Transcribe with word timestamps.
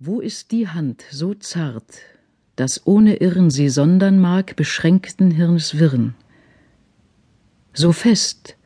Wo 0.00 0.18
ist 0.20 0.50
die 0.50 0.66
Hand 0.66 1.04
so 1.12 1.34
zart, 1.34 2.00
dass 2.56 2.84
ohne 2.84 3.18
Irren 3.18 3.50
sie 3.50 3.68
sondern 3.68 4.18
mag 4.18 4.56
beschränkten 4.56 5.30
Hirns 5.30 5.78
Wirren? 5.78 6.16
So 7.74 7.92
fest, 7.92 8.56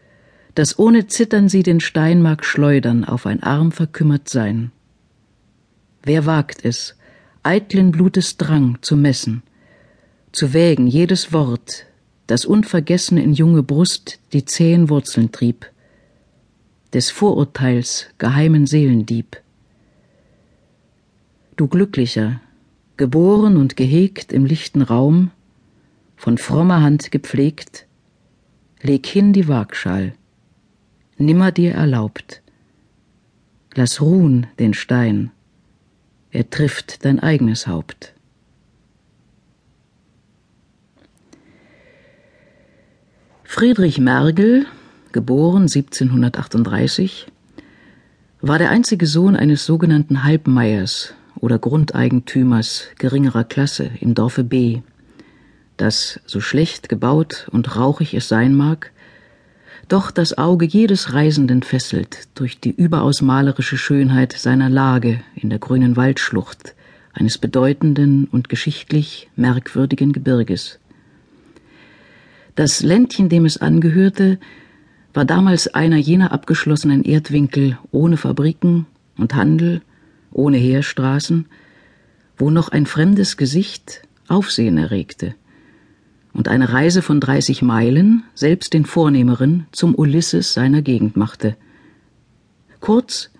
dass 0.54 0.78
ohne 0.78 1.06
Zittern 1.06 1.50
sie 1.50 1.62
den 1.62 1.80
Stein 1.80 2.22
mag 2.22 2.46
schleudern 2.46 3.04
auf 3.04 3.26
ein 3.26 3.42
arm 3.42 3.72
verkümmert 3.72 4.30
Sein. 4.30 4.72
Wer 6.02 6.24
wagt 6.24 6.64
es, 6.64 6.96
eitlen 7.42 7.92
Blutes 7.92 8.38
Drang 8.38 8.78
zu 8.80 8.96
messen, 8.96 9.42
zu 10.32 10.54
wägen 10.54 10.86
jedes 10.86 11.30
Wort, 11.34 11.84
das 12.26 12.46
unvergessen 12.46 13.18
in 13.18 13.34
junge 13.34 13.62
Brust 13.62 14.18
die 14.32 14.46
zähen 14.46 14.88
Wurzeln 14.88 15.30
trieb, 15.30 15.70
des 16.94 17.10
Vorurteils 17.10 18.06
geheimen 18.16 18.66
Seelendieb. 18.66 19.42
Du 21.58 21.66
Glücklicher, 21.66 22.40
geboren 22.96 23.56
und 23.56 23.76
gehegt 23.76 24.32
im 24.32 24.44
lichten 24.44 24.80
Raum, 24.80 25.32
von 26.14 26.38
frommer 26.38 26.82
Hand 26.82 27.10
gepflegt, 27.10 27.88
leg 28.80 29.04
hin 29.04 29.32
die 29.32 29.48
Waagschal, 29.48 30.14
nimmer 31.16 31.50
dir 31.50 31.74
erlaubt. 31.74 32.42
Lass 33.74 34.00
ruhen 34.00 34.46
den 34.60 34.72
Stein, 34.72 35.32
er 36.30 36.48
trifft 36.48 37.04
dein 37.04 37.18
eigenes 37.18 37.66
Haupt. 37.66 38.14
Friedrich 43.42 43.98
Mergel, 43.98 44.66
geboren 45.10 45.62
1738, 45.62 47.26
war 48.42 48.58
der 48.58 48.70
einzige 48.70 49.08
Sohn 49.08 49.34
eines 49.34 49.66
sogenannten 49.66 50.22
Halbmeiers 50.22 51.14
oder 51.40 51.58
Grundeigentümers 51.58 52.88
geringerer 52.98 53.44
Klasse 53.44 53.90
im 54.00 54.14
Dorfe 54.14 54.44
B, 54.44 54.80
das, 55.76 56.20
so 56.26 56.40
schlecht 56.40 56.88
gebaut 56.88 57.48
und 57.50 57.76
rauchig 57.76 58.14
es 58.14 58.28
sein 58.28 58.54
mag, 58.54 58.92
doch 59.88 60.10
das 60.10 60.36
Auge 60.36 60.66
jedes 60.66 61.14
Reisenden 61.14 61.62
fesselt 61.62 62.28
durch 62.34 62.60
die 62.60 62.70
überaus 62.70 63.22
malerische 63.22 63.78
Schönheit 63.78 64.32
seiner 64.32 64.68
Lage 64.68 65.20
in 65.34 65.48
der 65.48 65.58
grünen 65.58 65.96
Waldschlucht 65.96 66.74
eines 67.14 67.38
bedeutenden 67.38 68.26
und 68.30 68.48
geschichtlich 68.48 69.30
merkwürdigen 69.34 70.12
Gebirges. 70.12 70.78
Das 72.54 72.82
Ländchen, 72.82 73.28
dem 73.28 73.44
es 73.44 73.56
angehörte, 73.58 74.38
war 75.14 75.24
damals 75.24 75.68
einer 75.74 75.96
jener 75.96 76.32
abgeschlossenen 76.32 77.04
Erdwinkel 77.04 77.78
ohne 77.90 78.16
Fabriken 78.16 78.86
und 79.16 79.34
Handel, 79.34 79.80
ohne 80.30 80.56
Heerstraßen, 80.56 81.46
wo 82.36 82.50
noch 82.50 82.68
ein 82.68 82.86
fremdes 82.86 83.36
Gesicht 83.36 84.02
Aufsehen 84.28 84.78
erregte 84.78 85.34
und 86.32 86.48
eine 86.48 86.72
Reise 86.72 87.02
von 87.02 87.18
dreißig 87.18 87.62
Meilen 87.62 88.22
selbst 88.34 88.74
den 88.74 88.84
Vornehmeren 88.84 89.66
zum 89.72 89.94
Ulysses 89.94 90.52
seiner 90.54 90.82
Gegend 90.82 91.16
machte. 91.16 91.56
Kurz, 92.80 93.30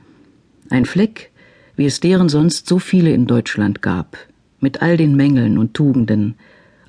ein 0.71 0.85
Fleck, 0.85 1.31
wie 1.77 1.87
es 1.87 2.01
deren 2.01 2.29
sonst 2.29 2.67
so 2.67 2.79
viele 2.79 3.13
in 3.13 3.27
Deutschland 3.27 3.83
gab, 3.83 4.17
mit 4.59 4.83
all 4.83 4.97
den 4.97 5.15
Mängeln 5.15 5.59
und 5.59 5.75
Tugenden, 5.75 6.35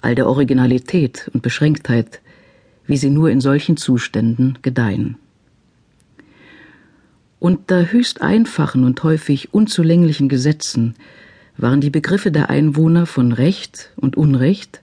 all 0.01 0.15
der 0.15 0.27
Originalität 0.27 1.29
und 1.33 1.43
Beschränktheit, 1.43 2.21
wie 2.87 2.97
sie 2.97 3.11
nur 3.11 3.29
in 3.29 3.41
solchen 3.41 3.77
Zuständen 3.77 4.57
gedeihen. 4.63 5.17
Unter 7.39 7.91
höchst 7.91 8.21
einfachen 8.21 8.83
und 8.83 9.01
häufig 9.03 9.53
unzulänglichen 9.53 10.27
Gesetzen 10.27 10.95
waren 11.57 11.79
die 11.79 11.89
Begriffe 11.89 12.31
der 12.31 12.49
Einwohner 12.49 13.05
von 13.05 13.31
Recht 13.31 13.91
und 13.95 14.17
Unrecht 14.17 14.81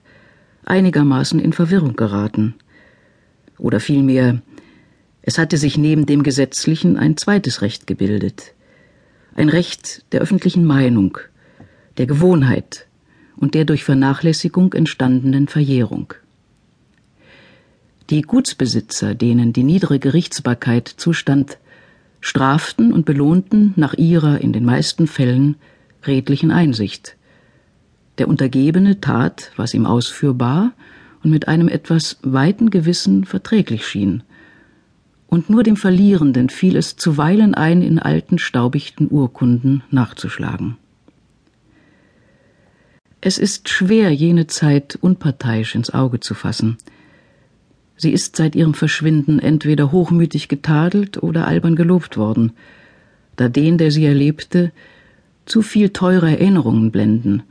einigermaßen 0.65 1.39
in 1.39 1.53
Verwirrung 1.53 1.95
geraten. 1.95 2.55
Oder 3.59 3.79
vielmehr, 3.79 4.41
es 5.21 5.37
hatte 5.37 5.57
sich 5.57 5.77
neben 5.77 6.05
dem 6.07 6.23
gesetzlichen 6.23 6.97
ein 6.97 7.15
zweites 7.15 7.61
Recht 7.61 7.85
gebildet, 7.85 8.53
ein 9.35 9.49
Recht 9.49 10.03
der 10.11 10.21
öffentlichen 10.21 10.65
Meinung, 10.65 11.19
der 11.97 12.07
Gewohnheit, 12.07 12.87
und 13.35 13.53
der 13.53 13.65
durch 13.65 13.83
Vernachlässigung 13.83 14.73
entstandenen 14.73 15.47
Verjährung. 15.47 16.13
Die 18.09 18.23
Gutsbesitzer, 18.23 19.13
denen 19.13 19.53
die 19.53 19.63
niedere 19.63 19.99
Gerichtsbarkeit 19.99 20.87
zustand, 20.87 21.59
straften 22.27 22.91
und 22.91 23.05
belohnten 23.05 23.71
nach 23.77 23.93
ihrer 23.93 24.41
in 24.41 24.51
den 24.51 24.65
meisten 24.65 25.07
Fällen 25.07 25.55
redlichen 26.05 26.51
Einsicht. 26.51 27.15
Der 28.17 28.27
Untergebene 28.27 28.99
tat, 28.99 29.53
was 29.55 29.73
ihm 29.73 29.85
ausführbar 29.85 30.73
und 31.23 31.31
mit 31.31 31.47
einem 31.47 31.69
etwas 31.69 32.17
weiten 32.23 32.69
Gewissen 32.69 33.23
verträglich 33.23 33.87
schien. 33.87 34.23
Und 35.27 35.49
nur 35.49 35.63
dem 35.63 35.77
Verlierenden 35.77 36.49
fiel 36.49 36.75
es 36.75 36.97
zuweilen 36.97 37.53
ein, 37.55 37.81
in 37.81 37.97
alten, 37.97 38.39
staubichten 38.39 39.07
Urkunden 39.09 39.83
nachzuschlagen. 39.89 40.75
Es 43.21 43.37
ist 43.37 43.69
schwer, 43.69 44.11
jene 44.11 44.47
Zeit 44.47 44.97
unparteiisch 44.99 45.75
ins 45.75 45.93
Auge 45.93 46.19
zu 46.19 46.33
fassen. 46.33 46.77
Sie 47.97 48.11
ist 48.11 48.35
seit 48.35 48.55
ihrem 48.55 48.75
Verschwinden 48.75 49.39
entweder 49.39 49.91
hochmütig 49.91 50.47
getadelt 50.47 51.21
oder 51.21 51.47
albern 51.47 51.75
gelobt 51.75 52.15
worden, 52.15 52.53
da 53.35 53.49
den, 53.49 53.77
der 53.77 53.91
sie 53.91 54.05
erlebte, 54.05 54.71
zu 55.45 55.61
viel 55.61 55.89
teure 55.89 56.29
Erinnerungen 56.29 56.91
blenden 56.91 57.43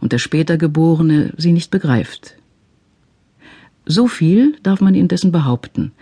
und 0.00 0.12
der 0.12 0.18
später 0.18 0.56
Geborene 0.56 1.32
sie 1.36 1.52
nicht 1.52 1.70
begreift. 1.70 2.36
So 3.84 4.06
viel 4.06 4.56
darf 4.62 4.80
man 4.80 4.94
indessen 4.94 5.32
behaupten, 5.32 5.92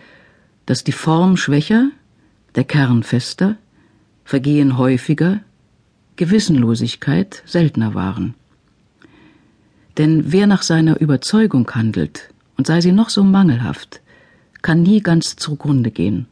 dass 0.66 0.84
die 0.84 0.92
Form 0.92 1.36
schwächer, 1.36 1.90
der 2.54 2.64
Kern 2.64 3.02
fester, 3.02 3.56
Vergehen 4.24 4.76
häufiger, 4.76 5.40
Gewissenlosigkeit 6.16 7.42
seltener 7.46 7.94
waren. 7.94 8.34
Denn 9.96 10.32
wer 10.32 10.46
nach 10.46 10.60
seiner 10.60 11.00
Überzeugung 11.00 11.70
handelt, 11.70 12.28
und 12.58 12.66
sei 12.66 12.82
sie 12.82 12.92
noch 12.92 13.08
so 13.08 13.24
mangelhaft, 13.24 14.02
kann 14.60 14.82
nie 14.82 15.00
ganz 15.00 15.36
zugrunde 15.36 15.90
gehen, 15.90 16.26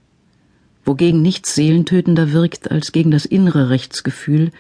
wogegen 0.85 1.23
nichts 1.23 1.55
seelentötender 1.55 2.33
wirkt, 2.33 2.71
als 2.71 2.93
gegen 2.93 3.11
das 3.11 3.25
innere 3.25 3.71
Rechtsgefühl 3.71 4.51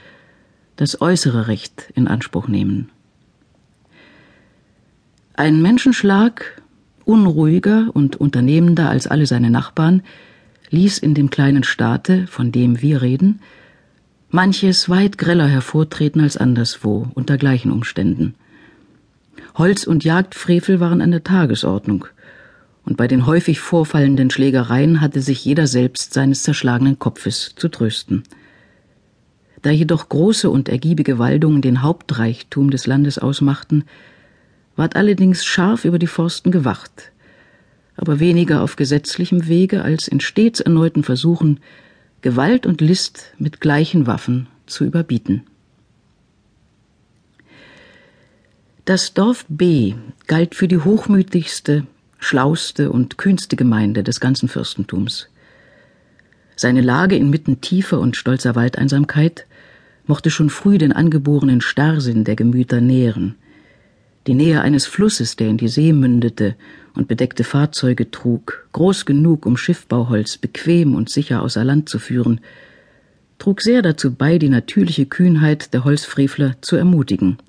das 0.76 1.00
äußere 1.00 1.48
Recht 1.48 1.92
in 1.94 2.08
Anspruch 2.08 2.48
nehmen. 2.48 2.90
Ein 5.34 5.60
Menschenschlag, 5.60 6.62
unruhiger 7.04 7.90
und 7.92 8.16
unternehmender 8.16 8.88
als 8.88 9.06
alle 9.06 9.26
seine 9.26 9.50
Nachbarn, 9.50 10.02
ließ 10.70 10.98
in 10.98 11.14
dem 11.14 11.30
kleinen 11.30 11.64
Staate, 11.64 12.26
von 12.26 12.52
dem 12.52 12.80
wir 12.80 13.02
reden, 13.02 13.40
manches 14.30 14.88
weit 14.88 15.18
greller 15.18 15.46
hervortreten 15.46 16.20
als 16.20 16.36
anderswo 16.36 17.08
unter 17.14 17.36
gleichen 17.38 17.70
Umständen. 17.70 18.34
Holz- 19.58 19.86
und 19.86 20.04
Jagdfrevel 20.04 20.80
waren 20.80 21.00
an 21.00 21.10
der 21.10 21.24
Tagesordnung, 21.24 22.06
und 22.84 22.98
bei 22.98 23.08
den 23.08 23.24
häufig 23.24 23.58
vorfallenden 23.58 24.28
Schlägereien 24.28 25.00
hatte 25.00 25.22
sich 25.22 25.44
jeder 25.44 25.66
selbst 25.66 26.12
seines 26.12 26.42
zerschlagenen 26.42 26.98
Kopfes 26.98 27.54
zu 27.56 27.68
trösten. 27.68 28.22
Da 29.62 29.70
jedoch 29.70 30.10
große 30.10 30.50
und 30.50 30.68
ergiebige 30.68 31.18
Waldungen 31.18 31.62
den 31.62 31.80
Hauptreichtum 31.82 32.70
des 32.70 32.86
Landes 32.86 33.18
ausmachten, 33.18 33.84
ward 34.76 34.94
allerdings 34.94 35.44
scharf 35.44 35.86
über 35.86 35.98
die 35.98 36.06
Forsten 36.06 36.50
gewacht, 36.50 37.10
aber 37.96 38.20
weniger 38.20 38.62
auf 38.62 38.76
gesetzlichem 38.76 39.48
Wege 39.48 39.82
als 39.82 40.06
in 40.06 40.20
stets 40.20 40.60
erneuten 40.60 41.02
Versuchen, 41.02 41.60
Gewalt 42.20 42.66
und 42.66 42.82
List 42.82 43.32
mit 43.38 43.62
gleichen 43.62 44.06
Waffen 44.06 44.48
zu 44.66 44.84
überbieten. 44.84 45.44
Das 48.86 49.14
Dorf 49.14 49.46
B 49.48 49.94
galt 50.28 50.54
für 50.54 50.68
die 50.68 50.78
hochmütigste, 50.78 51.88
schlauste 52.20 52.92
und 52.92 53.18
kühnste 53.18 53.56
Gemeinde 53.56 54.04
des 54.04 54.20
ganzen 54.20 54.48
Fürstentums. 54.48 55.28
Seine 56.54 56.82
Lage 56.82 57.16
inmitten 57.16 57.60
tiefer 57.60 57.98
und 57.98 58.16
stolzer 58.16 58.54
Waldeinsamkeit 58.54 59.46
mochte 60.06 60.30
schon 60.30 60.50
früh 60.50 60.78
den 60.78 60.92
angeborenen 60.92 61.60
Starrsinn 61.62 62.22
der 62.22 62.36
Gemüter 62.36 62.80
nähren. 62.80 63.34
Die 64.28 64.34
Nähe 64.34 64.60
eines 64.60 64.86
Flusses, 64.86 65.34
der 65.34 65.48
in 65.48 65.56
die 65.56 65.66
See 65.66 65.92
mündete 65.92 66.54
und 66.94 67.08
bedeckte 67.08 67.42
Fahrzeuge 67.42 68.12
trug, 68.12 68.68
groß 68.70 69.04
genug, 69.04 69.46
um 69.46 69.56
Schiffbauholz 69.56 70.38
bequem 70.38 70.94
und 70.94 71.10
sicher 71.10 71.42
außer 71.42 71.64
Land 71.64 71.88
zu 71.88 71.98
führen, 71.98 72.40
trug 73.40 73.62
sehr 73.62 73.82
dazu 73.82 74.14
bei, 74.14 74.38
die 74.38 74.48
natürliche 74.48 75.06
Kühnheit 75.06 75.74
der 75.74 75.82
Holzfrevler 75.82 76.54
zu 76.60 76.76
ermutigen– 76.76 77.38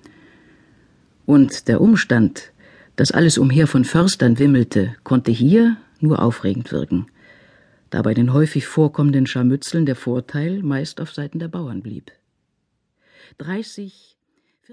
und 1.27 1.67
der 1.67 1.81
Umstand, 1.81 2.53
dass 2.95 3.11
alles 3.11 3.37
umher 3.37 3.67
von 3.67 3.85
Förstern 3.85 4.39
wimmelte, 4.39 4.95
konnte 5.03 5.29
hier 5.29 5.77
nur 5.99 6.19
aufregend 6.19 6.71
wirken, 6.71 7.07
da 7.91 8.01
bei 8.01 8.15
den 8.15 8.33
häufig 8.33 8.65
vorkommenden 8.65 9.27
Scharmützeln 9.27 9.85
der 9.85 9.95
Vorteil 9.95 10.63
meist 10.63 10.99
auf 10.99 11.13
Seiten 11.13 11.37
der 11.37 11.49
Bauern 11.49 11.83
blieb. 11.83 12.11
30 13.37 14.16